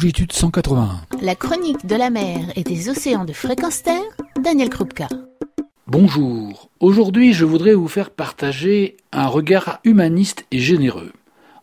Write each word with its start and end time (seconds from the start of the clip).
longitude 0.00 0.32
181. 0.32 1.02
La 1.20 1.34
chronique 1.34 1.84
de 1.84 1.94
la 1.94 2.08
mer 2.08 2.38
et 2.56 2.62
des 2.62 2.88
océans 2.88 3.26
de 3.26 3.34
fréquence 3.34 3.82
terre, 3.82 4.00
Daniel 4.42 4.70
Krupka. 4.70 5.08
Bonjour, 5.86 6.70
aujourd'hui 6.80 7.34
je 7.34 7.44
voudrais 7.44 7.74
vous 7.74 7.86
faire 7.86 8.08
partager 8.08 8.96
un 9.12 9.26
regard 9.26 9.78
humaniste 9.84 10.46
et 10.52 10.58
généreux. 10.58 11.12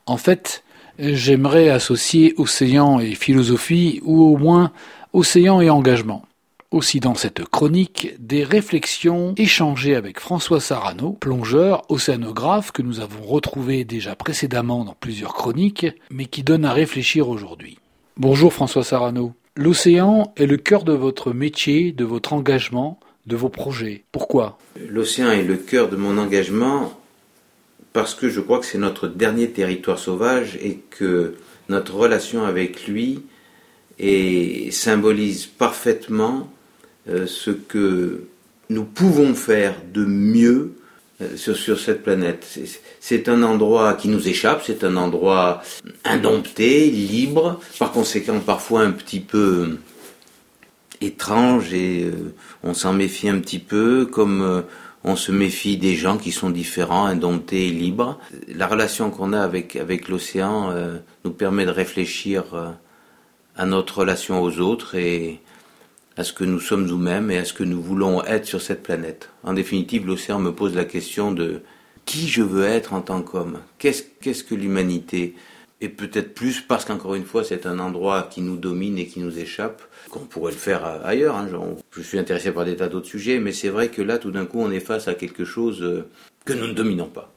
En 0.06 0.18
fait, 0.18 0.64
j'aimerais 1.00 1.70
associer 1.70 2.36
océan 2.38 3.00
et 3.00 3.16
philosophie, 3.16 4.02
ou 4.04 4.22
au 4.22 4.38
moins 4.38 4.72
océan 5.14 5.60
et 5.60 5.72
engagement 5.72 6.22
aussi 6.70 7.00
dans 7.00 7.16
cette 7.16 7.44
chronique 7.46 8.14
des 8.20 8.44
réflexions 8.44 9.34
échangées 9.38 9.96
avec 9.96 10.20
François 10.20 10.60
Sarano, 10.60 11.14
plongeur, 11.14 11.90
océanographe 11.90 12.72
que 12.72 12.84
nous 12.84 13.00
avons 13.00 13.24
retrouvé 13.26 13.84
déjà 13.86 14.16
précédemment 14.16 14.84
dans 14.84 14.94
plusieurs 15.00 15.34
chroniques, 15.34 15.88
mais 16.12 16.26
qui 16.26 16.44
donne 16.44 16.66
à 16.66 16.74
réfléchir 16.74 17.30
aujourd'hui. 17.30 17.80
Bonjour 18.20 18.52
François 18.52 18.84
Sarano. 18.84 19.34
L'océan 19.56 20.34
est 20.38 20.48
le 20.48 20.58
cœur 20.58 20.84
de 20.84 20.92
votre 20.92 21.34
métier, 21.34 21.92
de 21.92 22.04
votre 22.04 22.34
engagement, 22.34 23.00
de 23.28 23.36
vos 23.36 23.50
projets. 23.50 24.06
Pourquoi? 24.12 24.58
L'océan 24.90 25.30
est 25.30 25.44
le 25.44 25.56
cœur 25.56 25.88
de 25.88 25.98
mon 25.98 26.18
engagement 26.18 27.00
parce 27.94 28.16
que 28.16 28.28
je 28.28 28.42
crois 28.42 28.58
que 28.58 28.66
c'est 28.66 28.80
notre 28.80 29.08
dernier 29.08 29.52
territoire 29.52 30.00
sauvage 30.00 30.58
et 30.64 30.80
que 30.90 31.36
notre 31.70 31.94
relation 31.94 32.44
avec 32.44 32.88
lui 32.88 33.22
et 34.00 34.72
symbolise 34.72 35.46
parfaitement 35.46 36.52
euh, 37.10 37.28
ce 37.28 37.52
que 37.52 38.24
nous 38.72 38.84
pouvons 38.84 39.36
faire 39.36 39.76
de 39.94 40.04
mieux 40.04 40.74
euh, 41.22 41.36
sur, 41.36 41.80
cette 41.80 42.04
planète. 42.04 42.60
C'est 43.00 43.28
un 43.28 43.42
endroit 43.42 43.96
qui 43.96 44.08
nous 44.08 44.28
échappe, 44.28 44.62
c'est 44.66 44.84
un 44.84 44.98
endroit 44.98 45.64
indompté, 46.06 46.92
libre, 46.92 47.60
par 47.80 47.92
conséquent 47.92 48.40
parfois 48.40 48.82
un 48.82 48.92
petit 48.92 49.20
peu 49.20 49.78
étrange 51.02 51.74
et 51.74 52.04
euh, 52.04 52.36
on 52.64 52.76
s'en 52.76 52.94
méfie 52.94 53.30
un 53.30 53.40
petit 53.40 53.58
peu 53.58 54.06
comme 54.06 54.64
on 55.04 55.16
se 55.16 55.32
méfie 55.32 55.78
des 55.78 55.96
gens 55.96 56.18
qui 56.18 56.32
sont 56.32 56.52
différents, 56.52 57.06
indomptés 57.06 57.68
et 57.68 57.72
libres. 57.72 58.20
La 58.54 58.68
relation 58.68 59.10
qu'on 59.10 59.34
a 59.34 59.42
avec, 59.42 59.76
avec 59.76 60.10
l'océan 60.10 60.72
nous 61.24 61.32
permet 61.32 61.66
de 61.66 61.72
réfléchir 61.72 62.44
à 63.56 63.66
notre 63.66 64.00
relation 64.00 64.42
aux 64.42 64.60
autres 64.60 64.96
et 64.96 65.42
à 66.18 66.24
ce 66.24 66.34
que 66.34 66.44
nous 66.44 66.60
sommes 66.60 66.86
nous-mêmes 66.86 67.30
et 67.30 67.38
à 67.38 67.46
ce 67.46 67.54
que 67.54 67.64
nous 67.64 67.82
voulons 67.82 68.24
être 68.26 68.46
sur 68.46 68.62
cette 68.62 68.82
planète. 68.82 69.30
En 69.44 69.54
définitive, 69.54 70.08
l'océan 70.08 70.40
me 70.40 70.52
pose 70.52 70.76
la 70.76 70.86
question 70.86 71.32
de 71.32 71.62
qui 72.06 72.28
je 72.28 72.42
veux 72.42 72.66
être 72.66 72.94
en 72.94 73.02
tant 73.02 73.22
qu'homme. 73.22 73.60
Qu'est-ce 73.78 74.44
que 74.44 74.56
l'humanité 74.56 75.36
Et 75.80 75.90
peut-être 75.90 76.34
plus 76.34 76.62
parce 76.62 76.86
qu'encore 76.86 77.14
une 77.14 77.26
fois, 77.26 77.44
c'est 77.44 77.68
un 77.68 77.78
endroit 77.78 78.24
qui 78.32 78.42
nous 78.42 78.58
domine 78.58 78.98
et 78.98 79.06
qui 79.06 79.20
nous 79.20 79.38
échappe, 79.38 79.84
qu'on 80.10 80.22
pourrait 80.22 80.54
le 80.54 80.58
faire 80.58 80.84
ailleurs. 81.06 81.36
Hein. 81.36 81.48
Je 81.92 82.02
suis 82.02 82.18
intéressé 82.18 82.52
par 82.52 82.66
des 82.66 82.76
tas 82.76 82.88
d'autres 82.88 83.08
sujets, 83.08 83.40
mais 83.40 83.52
c'est 83.52 83.70
vrai 83.70 83.90
que 83.90 84.02
là, 84.02 84.18
tout 84.18 84.32
d'un 84.32 84.46
coup, 84.46 84.60
on 84.60 84.72
est 84.72 84.80
face 84.80 85.08
à 85.08 85.14
quelque 85.14 85.46
chose 85.46 85.84
euh, 85.84 86.10
que 86.46 86.54
nous 86.54 86.68
ne 86.68 86.74
dominons 86.74 87.10
pas. 87.10 87.37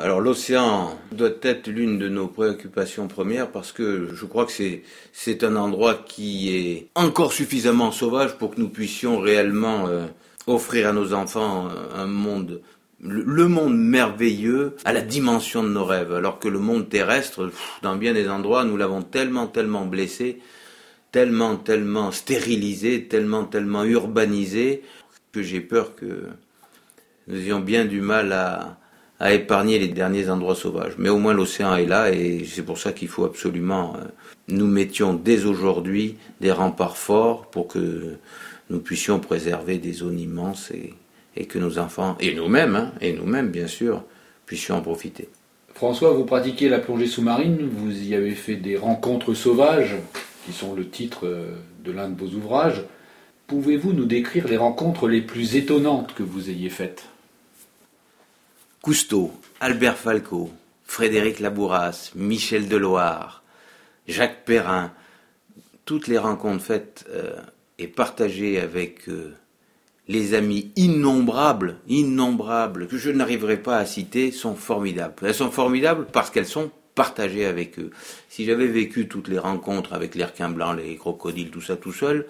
Alors 0.00 0.20
l'océan 0.20 0.96
doit 1.10 1.30
être 1.42 1.66
l'une 1.66 1.98
de 1.98 2.08
nos 2.08 2.28
préoccupations 2.28 3.08
premières 3.08 3.50
parce 3.50 3.72
que 3.72 4.10
je 4.14 4.24
crois 4.26 4.46
que 4.46 4.52
c'est, 4.52 4.84
c'est 5.12 5.42
un 5.42 5.56
endroit 5.56 5.96
qui 6.06 6.54
est 6.54 6.88
encore 6.94 7.32
suffisamment 7.32 7.90
sauvage 7.90 8.38
pour 8.38 8.54
que 8.54 8.60
nous 8.60 8.68
puissions 8.68 9.18
réellement 9.18 9.88
euh, 9.88 10.06
offrir 10.46 10.88
à 10.88 10.92
nos 10.92 11.14
enfants 11.14 11.68
un 11.96 12.06
monde 12.06 12.62
le 13.00 13.46
monde 13.46 13.76
merveilleux 13.76 14.76
à 14.84 14.92
la 14.92 15.02
dimension 15.02 15.62
de 15.62 15.68
nos 15.68 15.84
rêves, 15.84 16.12
alors 16.12 16.40
que 16.40 16.48
le 16.48 16.58
monde 16.58 16.88
terrestre, 16.88 17.50
dans 17.82 17.94
bien 17.94 18.12
des 18.12 18.28
endroits, 18.28 18.64
nous 18.64 18.76
l'avons 18.76 19.02
tellement, 19.02 19.46
tellement 19.46 19.86
blessé, 19.86 20.40
tellement, 21.12 21.56
tellement 21.56 22.10
stérilisé, 22.10 23.04
tellement, 23.04 23.44
tellement 23.44 23.84
urbanisé, 23.84 24.82
que 25.30 25.42
j'ai 25.42 25.60
peur 25.60 25.94
que 25.94 26.24
nous 27.28 27.36
ayons 27.36 27.60
bien 27.60 27.84
du 27.84 28.00
mal 28.00 28.32
à, 28.32 28.78
à 29.20 29.32
épargner 29.32 29.78
les 29.78 29.88
derniers 29.88 30.28
endroits 30.28 30.54
sauvages. 30.54 30.94
Mais 30.98 31.08
au 31.08 31.18
moins 31.18 31.34
l'océan 31.34 31.74
est 31.76 31.86
là 31.86 32.10
et 32.12 32.44
c'est 32.44 32.62
pour 32.62 32.78
ça 32.78 32.92
qu'il 32.92 33.08
faut 33.08 33.24
absolument 33.24 33.96
euh, 33.96 34.04
nous 34.48 34.66
mettions 34.66 35.14
dès 35.14 35.44
aujourd'hui 35.44 36.16
des 36.40 36.52
remparts 36.52 36.96
forts 36.96 37.46
pour 37.46 37.68
que 37.68 38.16
nous 38.70 38.80
puissions 38.80 39.18
préserver 39.18 39.78
des 39.78 39.92
zones 39.92 40.20
immenses 40.20 40.70
et, 40.70 40.94
que 41.46 41.58
nos 41.60 41.78
enfants, 41.78 42.16
et 42.18 42.34
nous-mêmes, 42.34 42.74
hein, 42.74 42.92
et 43.00 43.12
nous-mêmes 43.12 43.50
bien 43.50 43.68
sûr, 43.68 44.02
puissions 44.44 44.74
en 44.74 44.80
profiter. 44.80 45.28
François, 45.72 46.10
vous 46.10 46.24
pratiquez 46.24 46.68
la 46.68 46.80
plongée 46.80 47.06
sous-marine, 47.06 47.68
vous 47.70 47.96
y 48.02 48.16
avez 48.16 48.32
fait 48.32 48.56
des 48.56 48.76
rencontres 48.76 49.34
sauvages, 49.34 49.94
qui 50.44 50.52
sont 50.52 50.74
le 50.74 50.88
titre 50.88 51.26
euh, 51.28 51.52
de 51.84 51.92
l'un 51.92 52.08
de 52.08 52.18
vos 52.18 52.34
ouvrages. 52.34 52.82
Pouvez-vous 53.46 53.92
nous 53.92 54.04
décrire 54.04 54.48
les 54.48 54.56
rencontres 54.56 55.06
les 55.06 55.20
plus 55.20 55.54
étonnantes 55.54 56.12
que 56.14 56.24
vous 56.24 56.50
ayez 56.50 56.70
faites? 56.70 57.04
Cousteau, 58.82 59.32
Albert 59.60 59.96
Falco, 59.96 60.50
Frédéric 60.84 61.40
Labouras, 61.40 62.12
Michel 62.14 62.68
Deloire, 62.68 63.42
Jacques 64.06 64.44
Perrin, 64.44 64.92
toutes 65.84 66.06
les 66.06 66.18
rencontres 66.18 66.64
faites 66.64 67.04
euh, 67.10 67.36
et 67.78 67.88
partagées 67.88 68.60
avec 68.60 69.08
euh, 69.08 69.34
les 70.06 70.34
amis 70.34 70.72
innombrables, 70.76 71.76
innombrables, 71.88 72.88
que 72.88 72.98
je 72.98 73.10
n'arriverai 73.10 73.58
pas 73.58 73.78
à 73.78 73.86
citer, 73.86 74.32
sont 74.32 74.54
formidables. 74.54 75.14
Elles 75.22 75.34
sont 75.34 75.50
formidables 75.50 76.06
parce 76.12 76.30
qu'elles 76.30 76.46
sont 76.46 76.70
partagées 76.94 77.46
avec 77.46 77.78
eux. 77.78 77.90
Si 78.28 78.44
j'avais 78.44 78.66
vécu 78.66 79.08
toutes 79.08 79.28
les 79.28 79.38
rencontres 79.38 79.92
avec 79.92 80.14
les 80.14 80.24
requins 80.24 80.48
blancs, 80.48 80.76
les 80.76 80.96
crocodiles, 80.96 81.50
tout 81.50 81.60
ça 81.60 81.76
tout 81.76 81.92
seul, 81.92 82.26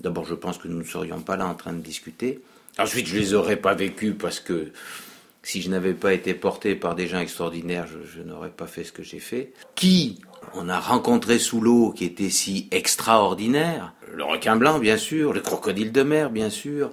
d'abord 0.00 0.24
je 0.24 0.34
pense 0.34 0.58
que 0.58 0.68
nous 0.68 0.78
ne 0.78 0.84
serions 0.84 1.20
pas 1.20 1.36
là 1.36 1.46
en 1.46 1.54
train 1.54 1.72
de 1.72 1.80
discuter. 1.80 2.40
Ensuite, 2.78 3.06
je 3.06 3.16
les 3.16 3.34
aurais 3.34 3.56
pas 3.56 3.74
vécues 3.74 4.14
parce 4.14 4.40
que 4.40 4.72
si 5.44 5.60
je 5.60 5.70
n'avais 5.70 5.94
pas 5.94 6.12
été 6.14 6.34
porté 6.34 6.74
par 6.74 6.94
des 6.94 7.06
gens 7.06 7.20
extraordinaires, 7.20 7.86
je, 7.86 8.22
n'aurais 8.22 8.50
pas 8.50 8.66
fait 8.66 8.82
ce 8.82 8.92
que 8.92 9.02
j'ai 9.02 9.18
fait. 9.18 9.52
Qui 9.74 10.20
on 10.54 10.68
a 10.68 10.80
rencontré 10.80 11.38
sous 11.38 11.60
l'eau 11.60 11.92
qui 11.92 12.04
était 12.04 12.30
si 12.30 12.68
extraordinaire? 12.70 13.92
Le 14.12 14.24
requin 14.24 14.56
blanc, 14.56 14.78
bien 14.78 14.96
sûr, 14.96 15.32
le 15.32 15.40
crocodile 15.40 15.92
de 15.92 16.02
mer, 16.02 16.30
bien 16.30 16.48
sûr, 16.48 16.92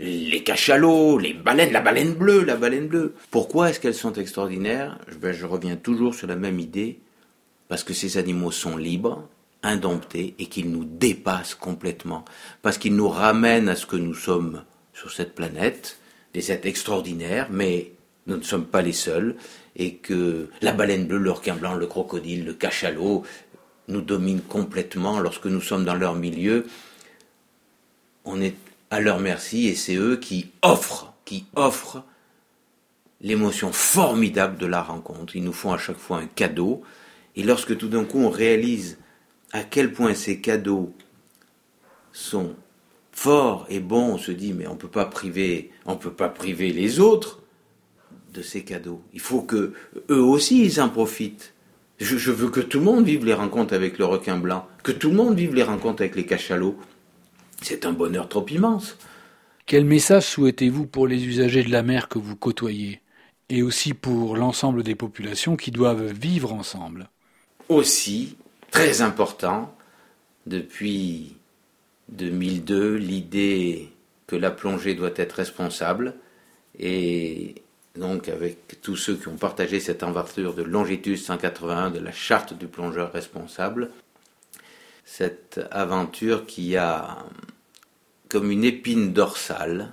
les 0.00 0.42
cachalots, 0.42 1.18
les 1.18 1.34
baleines, 1.34 1.72
la 1.72 1.80
baleine 1.80 2.14
bleue, 2.14 2.42
la 2.42 2.56
baleine 2.56 2.88
bleue. 2.88 3.14
Pourquoi 3.30 3.70
est-ce 3.70 3.78
qu'elles 3.78 3.94
sont 3.94 4.14
extraordinaires? 4.14 4.98
Ben, 5.20 5.32
Je 5.32 5.46
reviens 5.46 5.76
toujours 5.76 6.14
sur 6.14 6.26
la 6.26 6.36
même 6.36 6.58
idée, 6.58 6.98
parce 7.68 7.84
que 7.84 7.94
ces 7.94 8.18
animaux 8.18 8.50
sont 8.50 8.76
libres, 8.76 9.28
indomptés, 9.62 10.34
et 10.38 10.46
qu'ils 10.46 10.70
nous 10.70 10.84
dépassent 10.84 11.54
complètement, 11.54 12.24
parce 12.60 12.78
qu'ils 12.78 12.96
nous 12.96 13.08
ramènent 13.08 13.68
à 13.68 13.76
ce 13.76 13.86
que 13.86 13.96
nous 13.96 14.14
sommes 14.14 14.64
sur 14.92 15.12
cette 15.12 15.34
planète, 15.34 15.98
des 16.34 16.52
êtres 16.52 16.66
extraordinaires, 16.66 17.48
mais 17.50 17.92
nous 18.26 18.36
ne 18.36 18.42
sommes 18.42 18.66
pas 18.66 18.82
les 18.82 18.92
seuls, 18.92 19.36
et 19.76 19.94
que 19.94 20.48
la 20.60 20.72
baleine 20.72 21.06
bleue, 21.06 21.18
le 21.18 21.30
requin 21.30 21.54
blanc, 21.54 21.74
le 21.74 21.86
crocodile, 21.86 22.44
le 22.44 22.54
cachalot 22.54 23.22
nous 23.88 24.00
dominent 24.00 24.42
complètement 24.42 25.20
lorsque 25.20 25.46
nous 25.46 25.60
sommes 25.60 25.84
dans 25.84 25.94
leur 25.94 26.14
milieu. 26.14 26.66
On 28.24 28.40
est 28.40 28.56
à 28.90 29.00
leur 29.00 29.18
merci 29.18 29.66
et 29.68 29.74
c'est 29.74 29.96
eux 29.96 30.16
qui 30.16 30.50
offrent, 30.62 31.12
qui 31.24 31.46
offrent 31.54 32.04
l'émotion 33.20 33.72
formidable 33.72 34.56
de 34.58 34.66
la 34.66 34.82
rencontre. 34.82 35.36
Ils 35.36 35.44
nous 35.44 35.52
font 35.52 35.72
à 35.72 35.78
chaque 35.78 35.98
fois 35.98 36.18
un 36.18 36.26
cadeau. 36.26 36.82
Et 37.36 37.42
lorsque 37.42 37.76
tout 37.76 37.88
d'un 37.88 38.04
coup 38.04 38.20
on 38.20 38.30
réalise 38.30 38.98
à 39.52 39.64
quel 39.64 39.92
point 39.92 40.14
ces 40.14 40.40
cadeaux 40.40 40.94
sont 42.12 42.54
fort 43.14 43.66
et 43.70 43.80
bon, 43.80 44.14
on 44.14 44.18
se 44.18 44.32
dit 44.32 44.52
mais 44.52 44.66
on 44.66 44.76
peut 44.76 44.88
pas 44.88 45.06
priver, 45.06 45.70
on 45.86 45.96
peut 45.96 46.12
pas 46.12 46.28
priver 46.28 46.72
les 46.72 47.00
autres 47.00 47.40
de 48.32 48.42
ces 48.42 48.64
cadeaux. 48.64 49.00
Il 49.12 49.20
faut 49.20 49.42
que 49.42 49.72
eux 50.10 50.22
aussi 50.22 50.64
ils 50.64 50.80
en 50.80 50.88
profitent. 50.88 51.54
Je, 52.00 52.18
je, 52.18 52.32
veux 52.32 52.50
que 52.50 52.60
tout 52.60 52.80
le 52.80 52.84
monde 52.84 53.04
vive 53.04 53.24
les 53.24 53.34
rencontres 53.34 53.72
avec 53.72 53.98
le 53.98 54.04
requin 54.04 54.36
blanc, 54.36 54.66
que 54.82 54.90
tout 54.90 55.10
le 55.10 55.16
monde 55.16 55.36
vive 55.36 55.54
les 55.54 55.62
rencontres 55.62 56.02
avec 56.02 56.16
les 56.16 56.26
cachalots. 56.26 56.76
C'est 57.62 57.86
un 57.86 57.92
bonheur 57.92 58.28
trop 58.28 58.44
immense. 58.48 58.98
Quel 59.66 59.84
message 59.84 60.26
souhaitez-vous 60.26 60.86
pour 60.86 61.06
les 61.06 61.24
usagers 61.24 61.62
de 61.62 61.70
la 61.70 61.82
mer 61.82 62.08
que 62.08 62.18
vous 62.18 62.36
côtoyez? 62.36 63.00
Et 63.48 63.62
aussi 63.62 63.94
pour 63.94 64.36
l'ensemble 64.36 64.82
des 64.82 64.94
populations 64.94 65.56
qui 65.56 65.70
doivent 65.70 66.12
vivre 66.12 66.52
ensemble? 66.52 67.08
Aussi, 67.68 68.36
très 68.70 69.00
important, 69.00 69.74
depuis 70.46 71.36
2002 72.08 72.96
l'idée 72.96 73.90
que 74.26 74.36
la 74.36 74.50
plongée 74.50 74.94
doit 74.94 75.12
être 75.16 75.32
responsable 75.32 76.14
et 76.78 77.54
donc 77.96 78.28
avec 78.28 78.80
tous 78.82 78.96
ceux 78.96 79.14
qui 79.14 79.28
ont 79.28 79.36
partagé 79.36 79.78
cette 79.80 80.02
aventure 80.02 80.54
de 80.54 80.62
longitude 80.62 81.18
181 81.18 81.90
de 81.90 82.00
la 82.00 82.12
charte 82.12 82.54
du 82.54 82.66
plongeur 82.66 83.12
responsable, 83.12 83.90
cette 85.04 85.60
aventure 85.70 86.46
qui 86.46 86.76
a 86.76 87.24
comme 88.28 88.50
une 88.50 88.64
épine 88.64 89.12
dorsale 89.12 89.92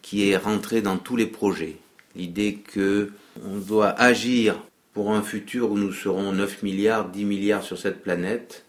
qui 0.00 0.30
est 0.30 0.36
rentrée 0.36 0.80
dans 0.80 0.96
tous 0.96 1.16
les 1.16 1.26
projets. 1.26 1.76
L'idée 2.16 2.54
que 2.54 3.12
on 3.44 3.58
doit 3.58 3.90
agir 3.90 4.58
pour 4.94 5.12
un 5.12 5.22
futur 5.22 5.70
où 5.70 5.78
nous 5.78 5.92
serons 5.92 6.32
9 6.32 6.62
milliards, 6.62 7.10
10 7.10 7.24
milliards 7.26 7.62
sur 7.62 7.78
cette 7.78 8.02
planète 8.02 8.64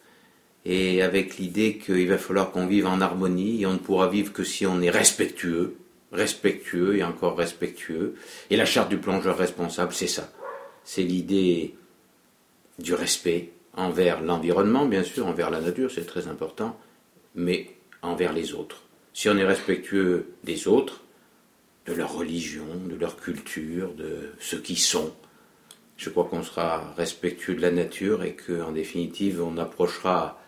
et 0.65 1.01
avec 1.01 1.38
l'idée 1.38 1.77
qu'il 1.77 2.07
va 2.07 2.17
falloir 2.17 2.51
qu'on 2.51 2.67
vive 2.67 2.85
en 2.85 3.01
harmonie 3.01 3.61
et 3.61 3.65
on 3.65 3.73
ne 3.73 3.77
pourra 3.77 4.09
vivre 4.09 4.33
que 4.33 4.44
si 4.44 4.65
on 4.65 4.81
est 4.81 4.89
respectueux, 4.89 5.77
respectueux 6.11 6.97
et 6.97 7.03
encore 7.03 7.38
respectueux. 7.38 8.15
Et 8.50 8.57
la 8.57 8.65
charte 8.65 8.89
du 8.89 8.97
plongeur 8.97 9.38
responsable, 9.38 9.94
c'est 9.94 10.07
ça. 10.07 10.31
C'est 10.83 11.03
l'idée 11.03 11.75
du 12.77 12.94
respect 12.94 13.51
envers 13.73 14.21
l'environnement, 14.21 14.85
bien 14.85 15.03
sûr, 15.03 15.27
envers 15.27 15.50
la 15.50 15.61
nature, 15.61 15.91
c'est 15.91 16.06
très 16.06 16.27
important, 16.27 16.77
mais 17.35 17.75
envers 18.01 18.33
les 18.33 18.53
autres. 18.53 18.83
Si 19.13 19.29
on 19.29 19.38
est 19.38 19.45
respectueux 19.45 20.33
des 20.44 20.67
autres, 20.67 21.01
de 21.85 21.94
leur 21.94 22.13
religion, 22.13 22.65
de 22.89 22.95
leur 22.95 23.17
culture, 23.17 23.94
de 23.94 24.31
ce 24.39 24.55
qu'ils 24.55 24.77
sont, 24.77 25.13
je 25.97 26.09
crois 26.09 26.25
qu'on 26.25 26.44
sera 26.44 26.94
respectueux 26.95 27.55
de 27.55 27.62
la 27.62 27.71
nature 27.71 28.23
et 28.23 28.35
qu'en 28.35 28.71
définitive, 28.71 29.41
on 29.41 29.57
approchera 29.57 30.39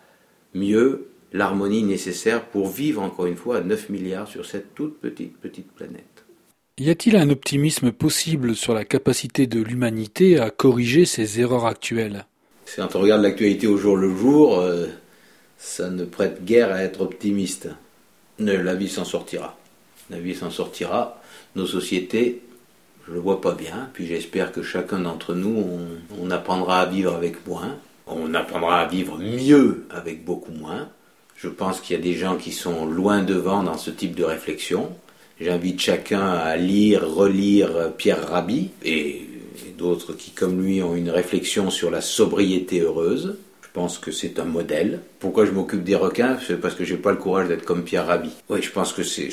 mieux 0.54 1.08
l'harmonie 1.32 1.82
nécessaire 1.82 2.44
pour 2.44 2.68
vivre 2.68 3.02
encore 3.02 3.26
une 3.26 3.36
fois 3.36 3.58
à 3.58 3.60
9 3.60 3.88
milliards 3.88 4.28
sur 4.28 4.44
cette 4.46 4.74
toute 4.74 4.98
petite, 5.00 5.36
petite 5.38 5.72
planète. 5.72 6.24
Y 6.78 6.90
a-t-il 6.90 7.16
un 7.16 7.30
optimisme 7.30 7.92
possible 7.92 8.54
sur 8.56 8.74
la 8.74 8.84
capacité 8.84 9.46
de 9.46 9.60
l'humanité 9.60 10.38
à 10.38 10.50
corriger 10.50 11.04
ses 11.04 11.40
erreurs 11.40 11.66
actuelles? 11.66 12.26
Quand 12.76 12.96
on 12.96 13.00
regarde 13.00 13.22
l'actualité 13.22 13.66
au 13.66 13.76
jour 13.76 13.96
le 13.96 14.14
jour, 14.14 14.58
euh, 14.58 14.86
ça 15.58 15.90
ne 15.90 16.04
prête 16.04 16.44
guère 16.44 16.72
à 16.72 16.82
être 16.82 17.02
optimiste. 17.02 17.68
La 18.38 18.74
vie 18.74 18.88
s'en 18.88 19.04
sortira. 19.04 19.58
La 20.10 20.18
vie 20.18 20.34
s'en 20.34 20.50
sortira. 20.50 21.20
Nos 21.54 21.66
sociétés, 21.66 22.42
je 23.04 23.10
ne 23.10 23.16
le 23.16 23.20
vois 23.20 23.40
pas 23.40 23.54
bien. 23.54 23.90
Puis 23.92 24.06
j'espère 24.06 24.52
que 24.52 24.62
chacun 24.62 25.00
d'entre 25.00 25.34
nous, 25.34 25.64
on 26.18 26.30
apprendra 26.30 26.80
à 26.80 26.86
vivre 26.86 27.14
avec 27.14 27.46
moins. 27.46 27.76
On 28.06 28.34
apprendra 28.34 28.80
à 28.80 28.88
vivre 28.88 29.18
mieux 29.18 29.86
avec 29.90 30.24
beaucoup 30.24 30.52
moins. 30.52 30.88
Je 31.36 31.48
pense 31.48 31.80
qu'il 31.80 31.96
y 31.96 31.98
a 31.98 32.02
des 32.02 32.14
gens 32.14 32.36
qui 32.36 32.52
sont 32.52 32.86
loin 32.86 33.22
devant 33.22 33.62
dans 33.62 33.78
ce 33.78 33.90
type 33.90 34.14
de 34.14 34.24
réflexion. 34.24 34.90
J'invite 35.40 35.80
chacun 35.80 36.28
à 36.28 36.56
lire, 36.56 37.08
relire 37.08 37.92
Pierre 37.96 38.28
Rabhi 38.28 38.70
et, 38.84 39.26
d'autres 39.76 40.12
qui, 40.12 40.30
comme 40.30 40.62
lui, 40.62 40.82
ont 40.82 40.94
une 40.94 41.10
réflexion 41.10 41.70
sur 41.70 41.90
la 41.90 42.00
sobriété 42.00 42.80
heureuse. 42.80 43.36
Pense 43.72 43.98
que 43.98 44.12
c'est 44.12 44.38
un 44.38 44.44
modèle. 44.44 45.00
Pourquoi 45.18 45.46
je 45.46 45.50
m'occupe 45.52 45.82
des 45.82 45.96
requins? 45.96 46.36
C'est 46.46 46.60
parce 46.60 46.74
que 46.74 46.84
j'ai 46.84 46.96
pas 46.96 47.10
le 47.10 47.16
courage 47.16 47.48
d'être 47.48 47.64
comme 47.64 47.84
Pierre 47.84 48.06
Rabhi. 48.06 48.30
Oui, 48.50 48.60
je 48.62 48.70
pense 48.70 48.92
que 48.92 49.02
c'est 49.02 49.30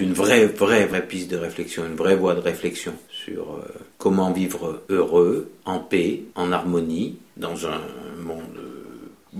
une 0.00 0.12
vraie, 0.12 0.46
vraie, 0.46 0.86
vraie 0.86 1.06
piste 1.06 1.30
de 1.30 1.36
réflexion, 1.36 1.86
une 1.86 1.94
vraie 1.94 2.16
voie 2.16 2.34
de 2.34 2.40
réflexion 2.40 2.94
sur 3.08 3.54
euh, 3.54 3.68
comment 3.98 4.32
vivre 4.32 4.82
heureux, 4.88 5.50
en 5.64 5.78
paix, 5.78 6.22
en 6.34 6.50
harmonie, 6.50 7.18
dans 7.36 7.66
un 7.66 7.80
monde 8.20 8.42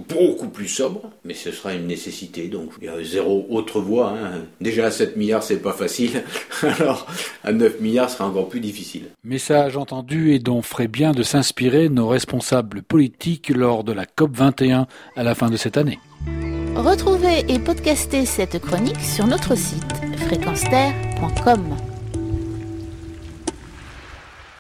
beaucoup 0.08 0.48
plus 0.48 0.68
sobre, 0.68 1.10
mais 1.24 1.34
ce 1.34 1.50
sera 1.50 1.74
une 1.74 1.86
nécessité, 1.86 2.48
donc 2.48 2.72
il 2.80 2.86
y 2.86 2.88
a 2.88 3.02
zéro 3.02 3.46
autre 3.50 3.80
voie. 3.80 4.10
Hein. 4.10 4.44
Déjà 4.60 4.86
à 4.86 4.90
7 4.90 5.16
milliards, 5.16 5.42
c'est 5.42 5.58
pas 5.58 5.72
facile, 5.72 6.22
alors 6.62 7.06
à 7.44 7.52
9 7.52 7.80
milliards, 7.80 8.10
ce 8.10 8.16
sera 8.16 8.28
encore 8.28 8.48
plus 8.48 8.60
difficile. 8.60 9.04
Message 9.24 9.76
entendu 9.76 10.32
et 10.32 10.38
dont 10.38 10.62
ferait 10.62 10.88
bien 10.88 11.12
de 11.12 11.22
s'inspirer 11.22 11.88
nos 11.88 12.08
responsables 12.08 12.82
politiques 12.82 13.50
lors 13.50 13.84
de 13.84 13.92
la 13.92 14.06
COP 14.06 14.36
21 14.36 14.86
à 15.16 15.22
la 15.22 15.34
fin 15.34 15.50
de 15.50 15.56
cette 15.56 15.76
année. 15.76 15.98
Retrouvez 16.74 17.44
et 17.48 17.58
podcastez 17.58 18.24
cette 18.24 18.60
chronique 18.60 19.00
sur 19.00 19.26
notre 19.26 19.56
site 19.56 19.84
fréquenceterre.com. 20.28 21.87